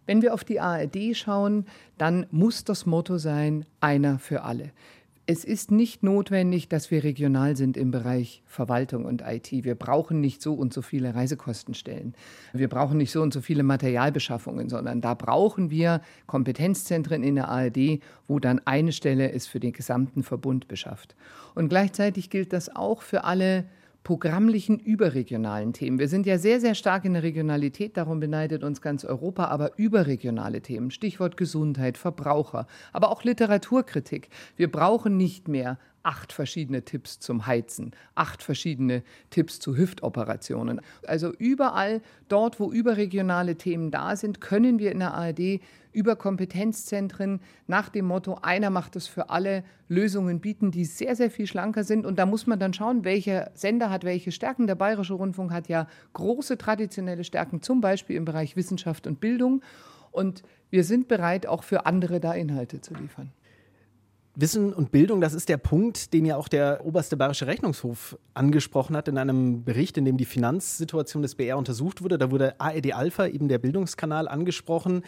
Wenn 0.07 0.21
wir 0.21 0.33
auf 0.33 0.43
die 0.43 0.59
ARD 0.59 1.15
schauen, 1.15 1.65
dann 1.97 2.25
muss 2.31 2.63
das 2.63 2.85
Motto 2.85 3.17
sein, 3.17 3.65
einer 3.79 4.19
für 4.19 4.43
alle. 4.43 4.71
Es 5.27 5.45
ist 5.45 5.69
nicht 5.71 6.01
notwendig, 6.01 6.67
dass 6.67 6.89
wir 6.89 7.03
regional 7.03 7.55
sind 7.55 7.77
im 7.77 7.91
Bereich 7.91 8.41
Verwaltung 8.47 9.05
und 9.05 9.21
IT. 9.21 9.51
Wir 9.51 9.75
brauchen 9.75 10.19
nicht 10.19 10.41
so 10.41 10.53
und 10.55 10.73
so 10.73 10.81
viele 10.81 11.13
Reisekostenstellen. 11.13 12.15
Wir 12.53 12.67
brauchen 12.67 12.97
nicht 12.97 13.11
so 13.11 13.21
und 13.21 13.31
so 13.31 13.39
viele 13.39 13.61
Materialbeschaffungen, 13.61 14.67
sondern 14.67 14.99
da 14.99 15.13
brauchen 15.13 15.69
wir 15.69 16.01
Kompetenzzentren 16.25 17.23
in 17.23 17.35
der 17.35 17.49
ARD, 17.49 18.01
wo 18.27 18.39
dann 18.39 18.61
eine 18.65 18.91
Stelle 18.91 19.31
es 19.31 19.45
für 19.45 19.59
den 19.59 19.73
gesamten 19.73 20.23
Verbund 20.23 20.67
beschafft. 20.67 21.15
Und 21.53 21.69
gleichzeitig 21.69 22.31
gilt 22.31 22.51
das 22.51 22.75
auch 22.75 23.03
für 23.03 23.23
alle 23.23 23.65
programmlichen 24.03 24.79
überregionalen 24.79 25.73
Themen. 25.73 25.99
Wir 25.99 26.07
sind 26.07 26.25
ja 26.25 26.37
sehr, 26.37 26.59
sehr 26.59 26.75
stark 26.75 27.05
in 27.05 27.13
der 27.13 27.23
Regionalität, 27.23 27.97
darum 27.97 28.19
beneidet 28.19 28.63
uns 28.63 28.81
ganz 28.81 29.05
Europa, 29.05 29.45
aber 29.45 29.77
überregionale 29.77 30.61
Themen, 30.61 30.91
Stichwort 30.91 31.37
Gesundheit, 31.37 31.97
Verbraucher, 31.97 32.65
aber 32.93 33.11
auch 33.11 33.23
Literaturkritik. 33.23 34.29
Wir 34.55 34.71
brauchen 34.71 35.17
nicht 35.17 35.47
mehr 35.47 35.77
acht 36.03 36.33
verschiedene 36.33 36.83
Tipps 36.83 37.19
zum 37.19 37.45
Heizen, 37.45 37.91
acht 38.15 38.43
verschiedene 38.43 39.03
Tipps 39.29 39.59
zu 39.59 39.77
Hüftoperationen. 39.77 40.81
Also 41.05 41.33
überall 41.33 42.01
dort, 42.27 42.59
wo 42.59 42.71
überregionale 42.71 43.55
Themen 43.55 43.91
da 43.91 44.15
sind, 44.15 44.41
können 44.41 44.79
wir 44.79 44.91
in 44.91 44.99
der 44.99 45.13
ARD 45.13 45.61
über 45.93 46.15
Kompetenzzentren 46.15 47.41
nach 47.67 47.89
dem 47.89 48.05
Motto, 48.05 48.39
einer 48.41 48.69
macht 48.69 48.95
es 48.95 49.07
für 49.07 49.29
alle, 49.29 49.63
Lösungen 49.87 50.39
bieten, 50.39 50.71
die 50.71 50.85
sehr, 50.85 51.17
sehr 51.17 51.29
viel 51.29 51.47
schlanker 51.47 51.83
sind. 51.83 52.05
Und 52.05 52.17
da 52.17 52.25
muss 52.25 52.47
man 52.47 52.59
dann 52.59 52.73
schauen, 52.73 53.03
welcher 53.03 53.51
Sender 53.55 53.89
hat 53.89 54.05
welche 54.05 54.31
Stärken. 54.31 54.67
Der 54.67 54.75
Bayerische 54.75 55.13
Rundfunk 55.13 55.51
hat 55.51 55.67
ja 55.67 55.87
große 56.13 56.57
traditionelle 56.57 57.25
Stärken, 57.25 57.61
zum 57.61 57.81
Beispiel 57.81 58.15
im 58.15 58.23
Bereich 58.23 58.55
Wissenschaft 58.55 59.05
und 59.05 59.19
Bildung. 59.19 59.61
Und 60.11 60.43
wir 60.69 60.85
sind 60.85 61.09
bereit, 61.09 61.45
auch 61.45 61.63
für 61.63 61.85
andere 61.85 62.21
da 62.21 62.33
Inhalte 62.33 62.79
zu 62.79 62.93
liefern. 62.93 63.33
Wissen 64.33 64.73
und 64.73 64.91
Bildung, 64.91 65.19
das 65.19 65.33
ist 65.33 65.49
der 65.49 65.57
Punkt, 65.57 66.13
den 66.13 66.25
ja 66.25 66.37
auch 66.37 66.47
der 66.47 66.85
oberste 66.85 67.17
bayerische 67.17 67.47
Rechnungshof 67.47 68.17
angesprochen 68.33 68.95
hat 68.95 69.09
in 69.09 69.17
einem 69.17 69.65
Bericht, 69.65 69.97
in 69.97 70.05
dem 70.05 70.15
die 70.15 70.25
Finanzsituation 70.25 71.21
des 71.21 71.35
BR 71.35 71.57
untersucht 71.57 72.01
wurde. 72.01 72.17
Da 72.17 72.31
wurde 72.31 72.59
ARD 72.59 72.93
Alpha, 72.93 73.27
eben 73.27 73.49
der 73.49 73.57
Bildungskanal, 73.57 74.29
angesprochen, 74.29 75.03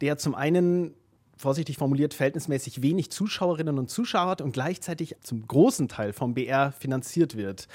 der 0.00 0.18
zum 0.18 0.36
einen 0.36 0.94
vorsichtig 1.36 1.78
formuliert 1.78 2.14
verhältnismäßig 2.14 2.82
wenig 2.82 3.10
Zuschauerinnen 3.10 3.78
und 3.78 3.90
Zuschauer 3.90 4.30
hat 4.30 4.40
und 4.42 4.52
gleichzeitig 4.52 5.16
zum 5.22 5.46
großen 5.46 5.88
Teil 5.88 6.12
vom 6.12 6.34
BR 6.34 6.70
finanziert 6.70 7.36
wird. 7.36 7.66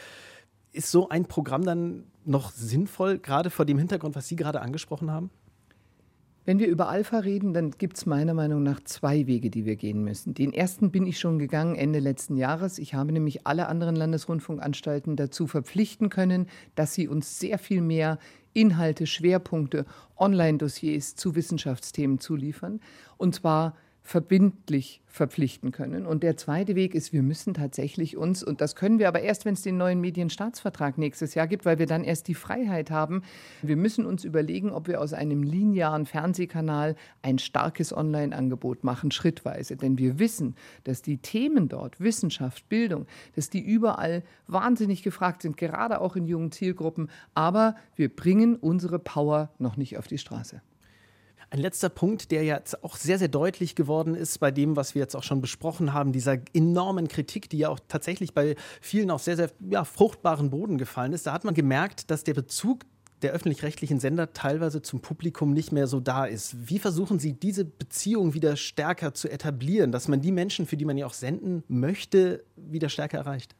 Ist 0.72 0.92
so 0.92 1.10
ein 1.10 1.26
Programm 1.26 1.64
dann 1.64 2.04
noch 2.24 2.52
sinnvoll, 2.52 3.18
gerade 3.18 3.50
vor 3.50 3.66
dem 3.66 3.78
Hintergrund, 3.78 4.16
was 4.16 4.28
Sie 4.28 4.36
gerade 4.36 4.62
angesprochen 4.62 5.12
haben? 5.12 5.30
Wenn 6.46 6.60
wir 6.60 6.68
über 6.68 6.90
Alpha 6.90 7.18
reden, 7.18 7.56
dann 7.56 7.72
gibt 7.72 7.98
es 7.98 8.06
meiner 8.06 8.36
Meinung 8.36 8.62
nach 8.62 8.80
zwei 8.84 9.26
Wege, 9.26 9.50
die 9.50 9.66
wir 9.66 9.76
gehen 9.76 10.04
müssen. 10.04 10.36
Den 10.36 10.54
ersten 10.54 10.92
bin 10.92 11.08
ich 11.08 11.20
schon 11.20 11.40
gegangen 11.40 11.76
Ende 11.76 11.98
letzten 11.98 12.38
Jahres. 12.38 12.78
Ich 12.78 12.94
habe 12.94 13.12
nämlich 13.12 13.48
alle 13.48 13.68
anderen 13.68 13.96
Landesrundfunkanstalten 13.96 15.16
dazu 15.16 15.48
verpflichten 15.48 16.10
können, 16.10 16.46
dass 16.76 16.94
sie 16.94 17.08
uns 17.08 17.40
sehr 17.40 17.58
viel 17.58 17.82
mehr 17.82 18.20
Inhalte, 18.54 19.08
Schwerpunkte, 19.08 19.86
Online-Dossiers 20.18 21.16
zu 21.16 21.34
Wissenschaftsthemen 21.34 22.20
zuliefern. 22.20 22.80
Und 23.18 23.34
zwar 23.34 23.76
verbindlich 24.06 25.02
verpflichten 25.08 25.72
können. 25.72 26.06
Und 26.06 26.22
der 26.22 26.38
zweite 26.38 26.76
Weg 26.76 26.94
ist, 26.94 27.12
wir 27.12 27.24
müssen 27.24 27.56
tatsächlich 27.56 28.18
uns, 28.18 28.44
und 28.44 28.62
das 28.62 28.76
können 28.76 29.00
wir 29.00 29.08
aber 29.08 29.22
erst, 29.22 29.46
wenn 29.46 29.56
es 29.56 29.64
den 29.64 29.78
neuen 29.78 30.00
Medienstaatsvertrag 30.00 31.00
nächstes 31.00 31.34
Jahr 31.34 31.48
gibt, 31.48 31.66
weil 31.66 31.80
wir 31.80 31.88
dann 31.88 32.04
erst 32.04 32.28
die 32.28 32.36
Freiheit 32.36 32.92
haben, 32.92 33.24
wir 33.64 33.76
müssen 33.76 34.06
uns 34.06 34.24
überlegen, 34.24 34.70
ob 34.70 34.88
wir 34.88 35.02
aus 35.02 35.14
einem 35.14 35.42
linearen 35.42 36.06
Fernsehkanal 36.06 36.96
ein 37.24 37.40
starkes 37.40 37.98
Online-Angebot 37.98 38.84
machen, 38.84 39.10
schrittweise. 39.10 39.76
Denn 39.76 39.98
wir 39.98 40.20
wissen, 40.20 40.56
dass 40.84 41.02
die 41.02 41.18
Themen 41.18 41.68
dort, 41.68 42.00
Wissenschaft, 42.00 42.70
Bildung, 42.70 43.08
dass 43.36 43.50
die 43.50 43.62
überall 43.62 44.22
wahnsinnig 44.46 45.02
gefragt 45.02 45.42
sind, 45.42 45.58
gerade 45.58 46.00
auch 46.00 46.16
in 46.16 46.28
jungen 46.28 46.52
Zielgruppen. 46.52 47.10
Aber 47.34 47.76
wir 47.96 48.16
bringen 48.16 48.56
unsere 48.56 49.00
Power 49.00 49.50
noch 49.58 49.78
nicht 49.78 49.98
auf 49.98 50.06
die 50.06 50.20
Straße. 50.20 50.62
Ein 51.50 51.60
letzter 51.60 51.90
Punkt, 51.90 52.32
der 52.32 52.44
jetzt 52.44 52.84
auch 52.84 52.98
sehr, 52.98 53.20
sehr 53.20 53.28
deutlich 53.28 53.76
geworden 53.76 54.16
ist 54.16 54.40
bei 54.40 54.52
dem, 54.52 54.76
was 54.76 54.96
wir 54.96 55.02
jetzt 55.02 55.16
auch 55.16 55.24
schon 55.24 55.42
besprochen 55.42 55.94
haben, 55.94 56.12
dieser 56.12 56.38
enormen 56.54 57.08
Kritik, 57.08 57.50
die 57.50 57.60
ja 57.60 57.70
auch 57.70 57.80
tatsächlich 57.88 58.34
bei 58.34 58.56
vielen 58.82 59.12
auf 59.12 59.24
sehr, 59.24 59.36
sehr 59.36 59.52
ja, 59.70 59.84
fruchtbaren 59.84 60.50
Boden 60.50 60.78
gefallen 60.78 61.14
ist. 61.14 61.28
Da 61.28 61.34
hat 61.34 61.44
man 61.44 61.54
gemerkt, 61.54 62.10
dass 62.10 62.24
der 62.24 62.34
Bezug 62.34 62.82
der 63.22 63.32
öffentlich-rechtlichen 63.32 64.00
Sender 64.00 64.34
teilweise 64.34 64.82
zum 64.82 65.02
Publikum 65.02 65.54
nicht 65.54 65.72
mehr 65.72 65.88
so 65.88 66.00
da 66.00 66.26
ist. 66.26 66.70
Wie 66.70 66.80
versuchen 66.80 67.18
Sie, 67.18 67.34
diese 67.34 67.66
Beziehung 67.66 68.34
wieder 68.34 68.56
stärker 68.56 69.14
zu 69.14 69.30
etablieren, 69.30 69.92
dass 69.92 70.08
man 70.08 70.22
die 70.22 70.32
Menschen, 70.32 70.66
für 70.66 70.78
die 70.78 70.86
man 70.86 70.98
ja 70.98 71.06
auch 71.06 71.14
senden 71.14 71.64
möchte, 71.68 72.44
wieder 72.56 72.90
stärker 72.90 73.20
erreicht? 73.20 73.56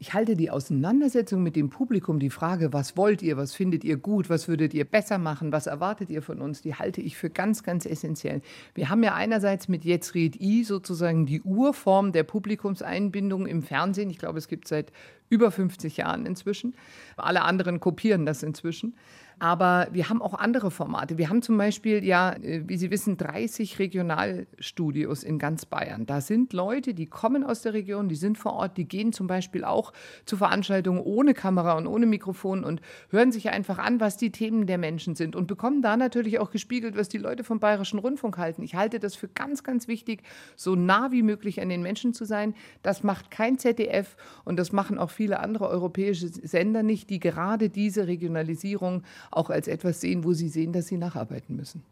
Ich 0.00 0.14
halte 0.14 0.36
die 0.36 0.48
Auseinandersetzung 0.48 1.42
mit 1.42 1.56
dem 1.56 1.70
Publikum, 1.70 2.20
die 2.20 2.30
Frage, 2.30 2.72
was 2.72 2.96
wollt 2.96 3.20
ihr, 3.20 3.36
was 3.36 3.52
findet 3.52 3.82
ihr 3.82 3.96
gut, 3.96 4.30
was 4.30 4.46
würdet 4.46 4.72
ihr 4.72 4.84
besser 4.84 5.18
machen, 5.18 5.50
was 5.50 5.66
erwartet 5.66 6.08
ihr 6.08 6.22
von 6.22 6.40
uns, 6.40 6.62
die 6.62 6.76
halte 6.76 7.00
ich 7.00 7.16
für 7.16 7.30
ganz, 7.30 7.64
ganz 7.64 7.84
essentiell. 7.84 8.40
Wir 8.74 8.90
haben 8.90 9.02
ja 9.02 9.14
einerseits 9.14 9.66
mit 9.66 9.84
Jetzt 9.84 10.14
red 10.14 10.40
I 10.40 10.62
sozusagen 10.62 11.26
die 11.26 11.42
Urform 11.42 12.12
der 12.12 12.22
Publikumseinbindung 12.22 13.48
im 13.48 13.62
Fernsehen. 13.62 14.08
Ich 14.08 14.18
glaube, 14.18 14.38
es 14.38 14.46
gibt 14.46 14.68
seit 14.68 14.92
über 15.30 15.50
50 15.50 15.96
Jahren 15.96 16.26
inzwischen. 16.26 16.76
Alle 17.16 17.42
anderen 17.42 17.80
kopieren 17.80 18.24
das 18.24 18.44
inzwischen. 18.44 18.94
Aber 19.40 19.88
wir 19.92 20.08
haben 20.08 20.20
auch 20.20 20.34
andere 20.34 20.70
Formate. 20.70 21.16
Wir 21.16 21.28
haben 21.28 21.42
zum 21.42 21.56
Beispiel 21.56 22.04
ja, 22.04 22.32
äh, 22.32 22.62
wie 22.66 22.76
Sie 22.76 22.90
wissen, 22.90 23.16
30 23.16 23.78
Regionalstudios 23.78 25.22
in 25.22 25.38
ganz 25.38 25.64
Bayern. 25.64 26.06
Da 26.06 26.20
sind 26.20 26.52
Leute, 26.52 26.94
die 26.94 27.06
kommen 27.06 27.44
aus 27.44 27.62
der 27.62 27.72
Region, 27.72 28.08
die 28.08 28.16
sind 28.16 28.38
vor 28.38 28.54
Ort, 28.54 28.76
die 28.76 28.86
gehen 28.86 29.12
zum 29.12 29.26
Beispiel 29.26 29.64
auch 29.64 29.92
zu 30.24 30.36
Veranstaltungen 30.36 31.00
ohne 31.00 31.34
Kamera 31.34 31.76
und 31.76 31.86
ohne 31.86 32.06
Mikrofon 32.06 32.64
und 32.64 32.80
hören 33.10 33.30
sich 33.30 33.50
einfach 33.50 33.78
an, 33.78 34.00
was 34.00 34.16
die 34.16 34.32
Themen 34.32 34.66
der 34.66 34.78
Menschen 34.78 35.14
sind 35.14 35.36
und 35.36 35.46
bekommen 35.46 35.82
da 35.82 35.96
natürlich 35.96 36.38
auch 36.38 36.50
gespiegelt, 36.50 36.96
was 36.96 37.08
die 37.08 37.18
Leute 37.18 37.44
vom 37.44 37.60
Bayerischen 37.60 37.98
Rundfunk 37.98 38.38
halten. 38.38 38.62
Ich 38.62 38.74
halte 38.74 38.98
das 38.98 39.14
für 39.14 39.28
ganz, 39.28 39.62
ganz 39.62 39.86
wichtig, 39.86 40.22
so 40.56 40.74
nah 40.74 41.12
wie 41.12 41.22
möglich 41.22 41.60
an 41.60 41.68
den 41.68 41.82
Menschen 41.82 42.12
zu 42.12 42.24
sein. 42.24 42.54
Das 42.82 43.02
macht 43.02 43.30
kein 43.30 43.58
ZDF 43.58 44.16
und 44.44 44.58
das 44.58 44.72
machen 44.72 44.98
auch 44.98 45.10
viele 45.10 45.40
andere 45.40 45.68
europäische 45.68 46.28
Sender 46.28 46.82
nicht, 46.82 47.10
die 47.10 47.20
gerade 47.20 47.70
diese 47.70 48.06
Regionalisierung 48.06 49.02
auch 49.30 49.50
als 49.50 49.68
etwas 49.68 50.00
sehen, 50.00 50.24
wo 50.24 50.32
sie 50.32 50.48
sehen, 50.48 50.72
dass 50.72 50.86
sie 50.86 50.96
nacharbeiten 50.96 51.56
müssen. 51.56 51.82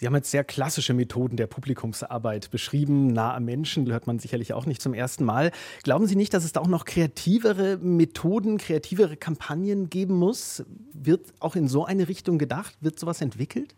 Sie 0.00 0.06
haben 0.06 0.14
jetzt 0.14 0.30
sehr 0.30 0.44
klassische 0.44 0.94
Methoden 0.94 1.36
der 1.36 1.46
Publikumsarbeit 1.46 2.50
beschrieben. 2.50 3.08
Nah 3.08 3.34
am 3.34 3.44
Menschen 3.44 3.86
hört 3.86 4.06
man 4.06 4.18
sicherlich 4.18 4.54
auch 4.54 4.64
nicht 4.64 4.80
zum 4.80 4.94
ersten 4.94 5.24
Mal. 5.24 5.52
Glauben 5.82 6.06
Sie 6.06 6.16
nicht, 6.16 6.32
dass 6.32 6.42
es 6.42 6.52
da 6.52 6.60
auch 6.60 6.68
noch 6.68 6.86
kreativere 6.86 7.76
Methoden, 7.76 8.56
kreativere 8.56 9.18
Kampagnen 9.18 9.90
geben 9.90 10.14
muss? 10.14 10.64
Wird 10.94 11.34
auch 11.38 11.54
in 11.54 11.68
so 11.68 11.84
eine 11.84 12.08
Richtung 12.08 12.38
gedacht? 12.38 12.78
Wird 12.80 12.98
sowas 12.98 13.20
entwickelt? 13.20 13.74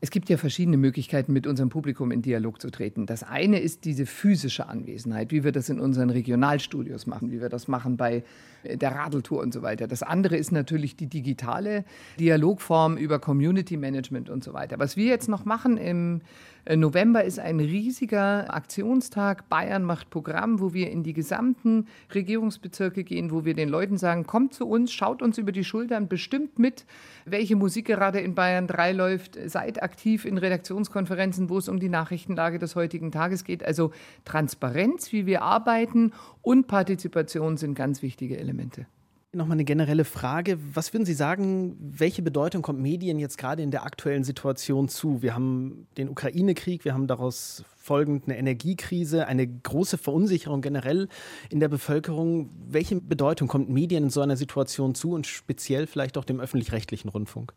Es 0.00 0.10
gibt 0.10 0.28
ja 0.28 0.36
verschiedene 0.36 0.76
Möglichkeiten, 0.76 1.32
mit 1.32 1.46
unserem 1.46 1.70
Publikum 1.70 2.10
in 2.10 2.20
Dialog 2.20 2.60
zu 2.60 2.70
treten. 2.70 3.06
Das 3.06 3.22
eine 3.22 3.58
ist 3.58 3.86
diese 3.86 4.04
physische 4.04 4.68
Anwesenheit, 4.68 5.32
wie 5.32 5.42
wir 5.42 5.52
das 5.52 5.70
in 5.70 5.80
unseren 5.80 6.10
Regionalstudios 6.10 7.06
machen, 7.06 7.32
wie 7.32 7.40
wir 7.40 7.48
das 7.48 7.66
machen 7.66 7.96
bei 7.96 8.22
äh, 8.64 8.76
der 8.76 8.94
Radeltour 8.94 9.40
und 9.40 9.54
so 9.54 9.62
weiter. 9.62 9.86
Das 9.86 10.02
andere 10.02 10.36
ist 10.36 10.52
natürlich 10.52 10.96
die 10.96 11.06
digitale 11.06 11.84
Dialogform 12.18 12.98
über 12.98 13.18
Community 13.18 13.78
Management 13.78 14.28
und 14.28 14.44
so 14.44 14.52
weiter. 14.52 14.78
Was 14.78 14.98
wir 14.98 15.06
jetzt 15.06 15.30
noch 15.30 15.46
machen 15.46 15.78
im 15.78 16.20
äh, 16.66 16.76
November 16.76 17.24
ist 17.24 17.38
ein 17.38 17.60
riesiger 17.60 18.52
Aktionstag. 18.52 19.48
Bayern 19.48 19.84
macht 19.84 20.10
Programm, 20.10 20.60
wo 20.60 20.74
wir 20.74 20.90
in 20.90 21.04
die 21.04 21.14
gesamten 21.14 21.86
Regierungsbezirke 22.14 23.04
gehen, 23.04 23.30
wo 23.30 23.44
wir 23.44 23.54
den 23.54 23.68
Leuten 23.68 23.96
sagen, 23.96 24.26
kommt 24.26 24.52
zu 24.52 24.66
uns, 24.66 24.92
schaut 24.92 25.22
uns 25.22 25.38
über 25.38 25.52
die 25.52 25.64
Schultern, 25.64 26.08
bestimmt 26.08 26.58
mit, 26.58 26.84
welche 27.26 27.56
Musik 27.56 27.86
gerade 27.86 28.20
in 28.20 28.34
Bayern 28.34 28.66
3 28.66 28.92
läuft, 28.92 29.38
seid 29.46 29.82
aktiv 29.82 30.24
in 30.24 30.38
Redaktionskonferenzen, 30.38 31.50
wo 31.50 31.58
es 31.58 31.68
um 31.68 31.80
die 31.80 31.88
Nachrichtenlage 31.88 32.58
des 32.58 32.76
heutigen 32.76 33.10
Tages 33.10 33.44
geht. 33.44 33.64
Also 33.64 33.90
Transparenz, 34.24 35.12
wie 35.12 35.26
wir 35.26 35.42
arbeiten 35.42 36.12
und 36.40 36.68
Partizipation 36.68 37.56
sind 37.56 37.74
ganz 37.74 38.00
wichtige 38.00 38.38
Elemente. 38.38 38.86
Nochmal 39.36 39.56
eine 39.56 39.66
generelle 39.66 40.06
Frage. 40.06 40.58
Was 40.72 40.94
würden 40.94 41.04
Sie 41.04 41.12
sagen, 41.12 41.76
welche 41.78 42.22
Bedeutung 42.22 42.62
kommt 42.62 42.80
Medien 42.80 43.18
jetzt 43.18 43.36
gerade 43.36 43.62
in 43.62 43.70
der 43.70 43.84
aktuellen 43.84 44.24
Situation 44.24 44.88
zu? 44.88 45.20
Wir 45.20 45.34
haben 45.34 45.88
den 45.98 46.08
Ukraine-Krieg, 46.08 46.86
wir 46.86 46.94
haben 46.94 47.06
daraus 47.06 47.62
folgend 47.76 48.24
eine 48.24 48.38
Energiekrise, 48.38 49.26
eine 49.26 49.46
große 49.46 49.98
Verunsicherung 49.98 50.62
generell 50.62 51.08
in 51.50 51.60
der 51.60 51.68
Bevölkerung. 51.68 52.48
Welche 52.66 52.98
Bedeutung 52.98 53.46
kommt 53.46 53.68
Medien 53.68 54.04
in 54.04 54.10
so 54.10 54.22
einer 54.22 54.38
Situation 54.38 54.94
zu 54.94 55.12
und 55.12 55.26
speziell 55.26 55.86
vielleicht 55.86 56.16
auch 56.16 56.24
dem 56.24 56.40
öffentlich-rechtlichen 56.40 57.10
Rundfunk? 57.10 57.52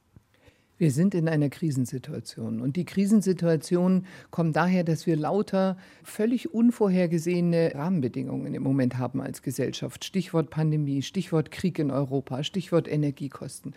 Wir 0.80 0.92
sind 0.92 1.14
in 1.14 1.28
einer 1.28 1.50
Krisensituation. 1.50 2.62
Und 2.62 2.78
die 2.78 2.86
Krisensituation 2.86 4.06
kommt 4.32 4.56
daher, 4.56 4.86
dass 4.86 5.06
wir 5.06 5.18
lauter 5.18 5.76
völlig 6.04 6.54
unvorhergesehene 6.54 7.74
Rahmenbedingungen 7.76 8.56
im 8.56 8.64
Moment 8.64 8.98
haben 8.98 9.20
als 9.20 9.42
Gesellschaft. 9.42 10.06
Stichwort 10.06 10.50
Pandemie, 10.50 11.02
Stichwort 11.02 11.52
Krieg 11.52 11.80
in 11.80 11.92
Europa, 11.92 12.44
Stichwort 12.46 12.88
Energiekosten. 12.88 13.76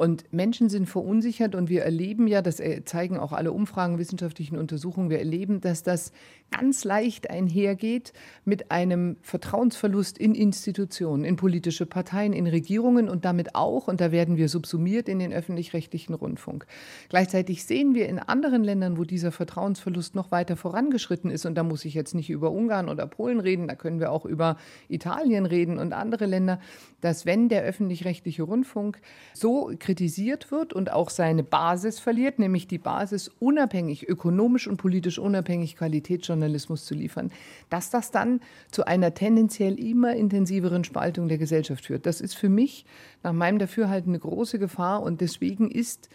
Und 0.00 0.32
Menschen 0.32 0.70
sind 0.70 0.88
verunsichert 0.88 1.54
und 1.54 1.68
wir 1.68 1.82
erleben 1.82 2.26
ja, 2.26 2.40
das 2.40 2.58
zeigen 2.86 3.18
auch 3.18 3.32
alle 3.32 3.52
Umfragen, 3.52 3.98
wissenschaftlichen 3.98 4.56
Untersuchungen, 4.56 5.10
wir 5.10 5.18
erleben, 5.18 5.60
dass 5.60 5.82
das 5.82 6.12
ganz 6.50 6.84
leicht 6.84 7.28
einhergeht 7.28 8.14
mit 8.46 8.70
einem 8.70 9.18
Vertrauensverlust 9.20 10.16
in 10.16 10.34
Institutionen, 10.34 11.24
in 11.24 11.36
politische 11.36 11.84
Parteien, 11.84 12.32
in 12.32 12.46
Regierungen 12.46 13.10
und 13.10 13.26
damit 13.26 13.54
auch, 13.54 13.88
und 13.88 14.00
da 14.00 14.10
werden 14.10 14.38
wir 14.38 14.48
subsumiert 14.48 15.06
in 15.06 15.18
den 15.18 15.34
öffentlich-rechtlichen 15.34 16.14
Rundfunk. 16.14 16.64
Gleichzeitig 17.10 17.64
sehen 17.64 17.94
wir 17.94 18.08
in 18.08 18.18
anderen 18.18 18.64
Ländern, 18.64 18.96
wo 18.96 19.04
dieser 19.04 19.32
Vertrauensverlust 19.32 20.14
noch 20.14 20.30
weiter 20.30 20.56
vorangeschritten 20.56 21.30
ist, 21.30 21.44
und 21.44 21.56
da 21.56 21.62
muss 21.62 21.84
ich 21.84 21.92
jetzt 21.92 22.14
nicht 22.14 22.30
über 22.30 22.52
Ungarn 22.52 22.88
oder 22.88 23.06
Polen 23.06 23.38
reden, 23.38 23.68
da 23.68 23.74
können 23.74 24.00
wir 24.00 24.12
auch 24.12 24.24
über 24.24 24.56
Italien 24.88 25.44
reden 25.44 25.78
und 25.78 25.92
andere 25.92 26.24
Länder, 26.24 26.58
dass 27.02 27.26
wenn 27.26 27.50
der 27.50 27.64
öffentlich-rechtliche 27.64 28.44
Rundfunk 28.44 28.98
so 29.34 29.70
kritisiert 29.90 30.52
wird 30.52 30.72
und 30.72 30.92
auch 30.92 31.10
seine 31.10 31.42
Basis 31.42 31.98
verliert, 31.98 32.38
nämlich 32.38 32.68
die 32.68 32.78
Basis 32.78 33.26
unabhängig, 33.40 34.08
ökonomisch 34.08 34.68
und 34.68 34.76
politisch 34.76 35.18
unabhängig 35.18 35.74
Qualitätsjournalismus 35.74 36.84
zu 36.84 36.94
liefern, 36.94 37.32
dass 37.70 37.90
das 37.90 38.12
dann 38.12 38.40
zu 38.70 38.86
einer 38.86 39.14
tendenziell 39.14 39.80
immer 39.80 40.14
intensiveren 40.14 40.84
Spaltung 40.84 41.26
der 41.26 41.38
Gesellschaft 41.38 41.86
führt. 41.86 42.06
Das 42.06 42.20
ist 42.20 42.36
für 42.36 42.48
mich 42.48 42.84
nach 43.24 43.32
meinem 43.32 43.58
Dafürhalten 43.58 44.12
eine 44.12 44.20
große 44.20 44.60
Gefahr 44.60 45.02
und 45.02 45.20
deswegen 45.20 45.68
ist 45.68 46.08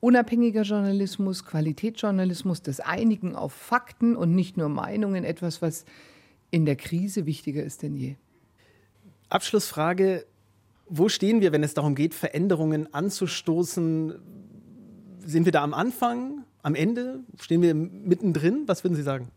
unabhängiger 0.00 0.60
Journalismus, 0.60 1.46
Qualitätsjournalismus, 1.46 2.60
das 2.60 2.80
Einigen 2.80 3.34
auf 3.34 3.54
Fakten 3.54 4.14
und 4.14 4.34
nicht 4.34 4.58
nur 4.58 4.68
Meinungen 4.68 5.24
etwas, 5.24 5.62
was 5.62 5.86
in 6.50 6.66
der 6.66 6.76
Krise 6.76 7.24
wichtiger 7.24 7.62
ist 7.62 7.82
denn 7.82 7.96
je. 7.96 8.16
Abschlussfrage. 9.30 10.26
Wo 10.94 11.08
stehen 11.08 11.40
wir, 11.40 11.52
wenn 11.52 11.62
es 11.62 11.72
darum 11.72 11.94
geht, 11.94 12.12
Veränderungen 12.12 12.92
anzustoßen? 12.92 14.12
Sind 15.24 15.44
wir 15.46 15.52
da 15.52 15.62
am 15.62 15.72
Anfang, 15.72 16.44
am 16.62 16.74
Ende? 16.74 17.20
Stehen 17.40 17.62
wir 17.62 17.74
mittendrin? 17.74 18.64
Was 18.66 18.84
würden 18.84 18.94
Sie 18.94 19.02
sagen? 19.02 19.28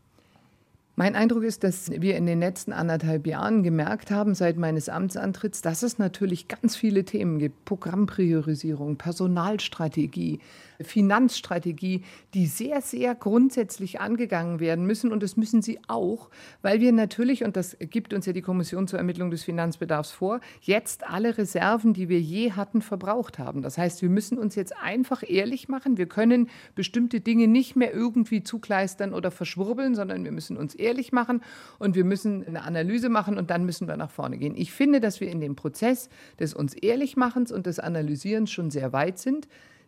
Mein 0.97 1.15
Eindruck 1.15 1.43
ist, 1.43 1.63
dass 1.63 1.89
wir 1.91 2.17
in 2.17 2.25
den 2.25 2.41
letzten 2.41 2.73
anderthalb 2.73 3.25
Jahren 3.25 3.63
gemerkt 3.63 4.11
haben, 4.11 4.35
seit 4.35 4.57
meines 4.57 4.89
Amtsantritts, 4.89 5.61
dass 5.61 5.81
es 5.81 5.97
natürlich 5.97 6.49
ganz 6.49 6.75
viele 6.75 7.05
Themen 7.05 7.39
gibt. 7.39 7.63
Programmpriorisierung, 7.63 8.97
Personalstrategie, 8.97 10.39
Finanzstrategie, 10.81 12.03
die 12.33 12.47
sehr, 12.47 12.81
sehr 12.81 13.15
grundsätzlich 13.15 13.99
angegangen 13.99 14.59
werden 14.59 14.85
müssen. 14.85 15.11
Und 15.11 15.23
das 15.23 15.37
müssen 15.37 15.61
sie 15.61 15.79
auch, 15.87 16.29
weil 16.61 16.79
wir 16.79 16.91
natürlich, 16.91 17.43
und 17.43 17.55
das 17.55 17.77
gibt 17.79 18.13
uns 18.13 18.25
ja 18.25 18.33
die 18.33 18.41
Kommission 18.41 18.87
zur 18.87 18.99
Ermittlung 18.99 19.31
des 19.31 19.43
Finanzbedarfs 19.43 20.11
vor, 20.11 20.39
jetzt 20.61 21.07
alle 21.07 21.37
Reserven, 21.37 21.93
die 21.93 22.09
wir 22.09 22.19
je 22.19 22.51
hatten, 22.51 22.81
verbraucht 22.81 23.39
haben. 23.39 23.61
Das 23.61 23.77
heißt, 23.77 24.01
wir 24.01 24.09
müssen 24.09 24.37
uns 24.37 24.55
jetzt 24.55 24.75
einfach 24.77 25.23
ehrlich 25.27 25.69
machen. 25.69 25.97
Wir 25.97 26.07
können 26.07 26.49
bestimmte 26.75 27.21
Dinge 27.21 27.47
nicht 27.47 27.75
mehr 27.75 27.93
irgendwie 27.93 28.43
zukleistern 28.43 29.13
oder 29.13 29.31
verschwurbeln, 29.31 29.95
sondern 29.95 30.23
wir 30.23 30.31
müssen 30.31 30.57
uns 30.57 30.75
ehrlich 30.75 31.11
machen 31.11 31.41
und 31.79 31.95
wir 31.95 32.05
müssen 32.05 32.45
eine 32.45 32.63
Analyse 32.63 33.09
machen 33.09 33.37
und 33.37 33.49
dann 33.49 33.65
müssen 33.65 33.87
wir 33.87 33.97
nach 33.97 34.11
vorne 34.11 34.37
gehen. 34.37 34.55
Ich 34.55 34.71
finde, 34.71 34.99
dass 34.99 35.19
wir 35.19 35.29
in 35.29 35.39
dem 35.39 35.55
Prozess 35.55 36.09
des 36.39 36.53
uns 36.53 36.73
Ehrlichmachens 36.73 37.51
und 37.51 37.65
des 37.65 37.79
Analysierens 37.79 38.51
schon 38.51 38.71
sehr 38.71 38.93
weit 38.93 39.19
sind. 39.19 39.47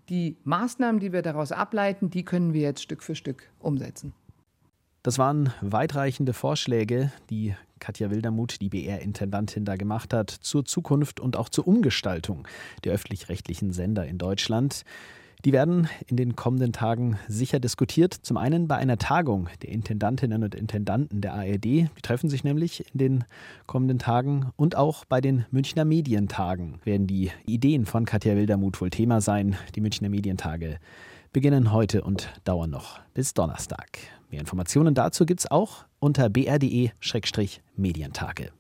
Die 0.10 0.38
Maßnahmen, 0.44 1.00
die 1.00 1.12
wir 1.12 1.22
daraus 1.22 1.52
ableiten, 1.52 2.10
die 2.10 2.24
können 2.24 2.54
wir 2.54 2.62
jetzt 2.62 2.82
Stück 2.82 3.04
für 3.04 3.16
Stück 3.16 3.50
umsetzen. 3.60 4.14
Das 5.04 5.18
waren 5.18 5.54
weitreichende 5.62 6.34
Vorschläge, 6.34 7.12
die 7.30 7.56
Katja 7.80 8.10
Wildermuth, 8.10 8.60
die 8.60 8.70
BR-Intendantin, 8.70 9.66
da 9.66 9.76
gemacht 9.76 10.14
hat 10.14 10.30
zur 10.30 10.66
Zukunft 10.66 11.20
und 11.20 11.38
auch 11.38 11.50
zur 11.50 11.68
Umgestaltung 11.68 12.48
der 12.84 12.94
öffentlich-rechtlichen 12.94 13.72
Sender 13.72 14.06
in 14.06 14.18
Deutschland. 14.18 14.84
Die 15.46 15.54
werden 15.54 15.88
in 16.08 16.18
den 16.18 16.36
kommenden 16.36 16.74
Tagen 16.74 17.20
sicher 17.28 17.60
diskutiert. 17.60 18.12
Zum 18.14 18.38
einen 18.38 18.68
bei 18.68 18.76
einer 18.76 18.98
Tagung 18.98 19.50
der 19.62 19.70
Intendantinnen 19.70 20.44
und 20.44 20.56
Intendanten 20.56 21.22
der 21.22 21.36
ARD. 21.36 21.64
Die 21.64 21.88
treffen 22.02 22.30
sich 22.30 22.44
nämlich 22.44 22.84
in 22.94 22.98
den 22.98 23.24
kommenden 23.68 24.00
Tagen. 24.00 24.48
Und 24.56 24.76
auch 24.76 25.06
bei 25.06 25.22
den 25.22 25.46
Münchner 25.52 25.86
Medientagen 25.86 26.80
werden 26.84 27.06
die 27.08 27.32
Ideen 27.46 27.86
von 27.86 28.06
Katja 28.06 28.36
Wildermuth 28.36 28.82
wohl 28.82 28.90
Thema 28.90 29.22
sein. 29.22 29.56
Die 29.76 29.82
Münchner 29.82 30.10
Medientage 30.10 30.80
beginnen 31.32 31.72
heute 31.72 32.04
und 32.04 32.30
dauern 32.44 32.72
noch 32.72 33.00
bis 33.14 33.34
Donnerstag. 33.34 34.00
Mehr 34.32 34.40
Informationen 34.40 34.96
dazu 34.96 35.26
gibt 35.26 35.42
es 35.42 35.52
auch 35.52 35.86
unter 36.00 36.30
br.de-medientage. 36.30 38.52